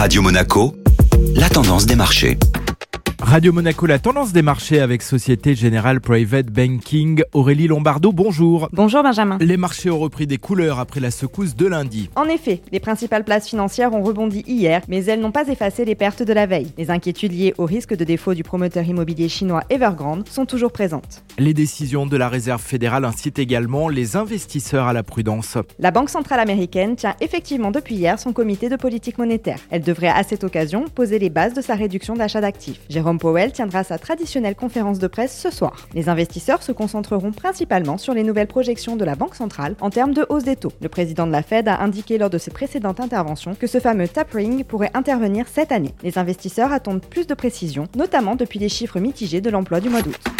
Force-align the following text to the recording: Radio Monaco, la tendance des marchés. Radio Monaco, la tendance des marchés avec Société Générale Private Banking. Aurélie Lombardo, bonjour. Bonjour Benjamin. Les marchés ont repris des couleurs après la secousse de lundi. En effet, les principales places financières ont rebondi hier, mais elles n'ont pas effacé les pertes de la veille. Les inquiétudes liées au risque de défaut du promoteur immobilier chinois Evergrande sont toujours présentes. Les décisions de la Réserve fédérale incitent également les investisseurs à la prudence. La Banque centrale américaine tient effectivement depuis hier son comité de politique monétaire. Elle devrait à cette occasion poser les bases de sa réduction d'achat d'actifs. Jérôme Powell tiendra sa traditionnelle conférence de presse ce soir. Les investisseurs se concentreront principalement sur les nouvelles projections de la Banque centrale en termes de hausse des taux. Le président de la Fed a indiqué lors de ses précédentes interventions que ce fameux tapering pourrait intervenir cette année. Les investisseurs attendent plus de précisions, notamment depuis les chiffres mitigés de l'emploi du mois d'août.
Radio 0.00 0.22
Monaco, 0.22 0.74
la 1.36 1.50
tendance 1.50 1.84
des 1.84 1.94
marchés. 1.94 2.38
Radio 3.20 3.52
Monaco, 3.52 3.84
la 3.84 3.98
tendance 3.98 4.32
des 4.32 4.40
marchés 4.40 4.80
avec 4.80 5.02
Société 5.02 5.54
Générale 5.54 6.00
Private 6.00 6.46
Banking. 6.46 7.22
Aurélie 7.34 7.66
Lombardo, 7.66 8.10
bonjour. 8.10 8.70
Bonjour 8.72 9.02
Benjamin. 9.02 9.36
Les 9.42 9.58
marchés 9.58 9.90
ont 9.90 9.98
repris 9.98 10.26
des 10.26 10.38
couleurs 10.38 10.78
après 10.78 11.00
la 11.00 11.10
secousse 11.10 11.54
de 11.54 11.66
lundi. 11.66 12.08
En 12.16 12.24
effet, 12.24 12.62
les 12.72 12.80
principales 12.80 13.24
places 13.24 13.46
financières 13.46 13.92
ont 13.92 14.02
rebondi 14.02 14.42
hier, 14.46 14.80
mais 14.88 15.04
elles 15.04 15.20
n'ont 15.20 15.32
pas 15.32 15.46
effacé 15.48 15.84
les 15.84 15.94
pertes 15.94 16.22
de 16.22 16.32
la 16.32 16.46
veille. 16.46 16.72
Les 16.78 16.90
inquiétudes 16.90 17.32
liées 17.32 17.54
au 17.58 17.66
risque 17.66 17.94
de 17.94 18.04
défaut 18.04 18.32
du 18.32 18.42
promoteur 18.42 18.84
immobilier 18.84 19.28
chinois 19.28 19.64
Evergrande 19.68 20.26
sont 20.30 20.46
toujours 20.46 20.72
présentes. 20.72 21.22
Les 21.40 21.54
décisions 21.54 22.04
de 22.04 22.18
la 22.18 22.28
Réserve 22.28 22.60
fédérale 22.60 23.06
incitent 23.06 23.38
également 23.38 23.88
les 23.88 24.14
investisseurs 24.14 24.86
à 24.86 24.92
la 24.92 25.02
prudence. 25.02 25.56
La 25.78 25.90
Banque 25.90 26.10
centrale 26.10 26.38
américaine 26.38 26.96
tient 26.96 27.16
effectivement 27.22 27.70
depuis 27.70 27.94
hier 27.94 28.18
son 28.18 28.34
comité 28.34 28.68
de 28.68 28.76
politique 28.76 29.16
monétaire. 29.16 29.58
Elle 29.70 29.80
devrait 29.80 30.08
à 30.08 30.22
cette 30.22 30.44
occasion 30.44 30.84
poser 30.94 31.18
les 31.18 31.30
bases 31.30 31.54
de 31.54 31.62
sa 31.62 31.76
réduction 31.76 32.12
d'achat 32.12 32.42
d'actifs. 32.42 32.82
Jérôme 32.90 33.18
Powell 33.18 33.52
tiendra 33.52 33.84
sa 33.84 33.96
traditionnelle 33.96 34.54
conférence 34.54 34.98
de 34.98 35.06
presse 35.06 35.34
ce 35.34 35.50
soir. 35.50 35.88
Les 35.94 36.10
investisseurs 36.10 36.62
se 36.62 36.72
concentreront 36.72 37.32
principalement 37.32 37.96
sur 37.96 38.12
les 38.12 38.22
nouvelles 38.22 38.46
projections 38.46 38.96
de 38.96 39.06
la 39.06 39.14
Banque 39.14 39.34
centrale 39.34 39.76
en 39.80 39.88
termes 39.88 40.12
de 40.12 40.26
hausse 40.28 40.44
des 40.44 40.56
taux. 40.56 40.74
Le 40.82 40.90
président 40.90 41.26
de 41.26 41.32
la 41.32 41.42
Fed 41.42 41.68
a 41.68 41.80
indiqué 41.80 42.18
lors 42.18 42.28
de 42.28 42.36
ses 42.36 42.50
précédentes 42.50 43.00
interventions 43.00 43.54
que 43.54 43.66
ce 43.66 43.80
fameux 43.80 44.08
tapering 44.08 44.62
pourrait 44.62 44.90
intervenir 44.92 45.46
cette 45.50 45.72
année. 45.72 45.94
Les 46.02 46.18
investisseurs 46.18 46.70
attendent 46.70 47.00
plus 47.00 47.26
de 47.26 47.32
précisions, 47.32 47.88
notamment 47.96 48.36
depuis 48.36 48.58
les 48.58 48.68
chiffres 48.68 49.00
mitigés 49.00 49.40
de 49.40 49.48
l'emploi 49.48 49.80
du 49.80 49.88
mois 49.88 50.02
d'août. 50.02 50.39